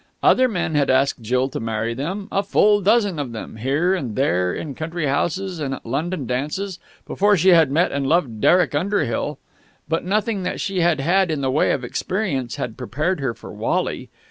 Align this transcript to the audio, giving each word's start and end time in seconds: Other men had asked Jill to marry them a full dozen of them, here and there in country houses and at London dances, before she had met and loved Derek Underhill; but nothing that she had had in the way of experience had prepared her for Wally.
Other 0.23 0.47
men 0.47 0.73
had 0.73 0.89
asked 0.89 1.21
Jill 1.21 1.47
to 1.49 1.59
marry 1.59 1.93
them 1.93 2.27
a 2.31 2.41
full 2.41 2.81
dozen 2.81 3.19
of 3.19 3.33
them, 3.33 3.57
here 3.57 3.93
and 3.93 4.15
there 4.15 4.51
in 4.51 4.73
country 4.73 5.05
houses 5.05 5.59
and 5.59 5.75
at 5.75 5.85
London 5.85 6.25
dances, 6.25 6.79
before 7.05 7.37
she 7.37 7.49
had 7.49 7.69
met 7.69 7.91
and 7.91 8.07
loved 8.07 8.41
Derek 8.41 8.73
Underhill; 8.73 9.37
but 9.87 10.03
nothing 10.03 10.41
that 10.41 10.59
she 10.59 10.79
had 10.79 10.99
had 10.99 11.29
in 11.29 11.41
the 11.41 11.51
way 11.51 11.71
of 11.71 11.83
experience 11.83 12.55
had 12.55 12.77
prepared 12.77 13.19
her 13.19 13.35
for 13.35 13.51
Wally. 13.53 14.09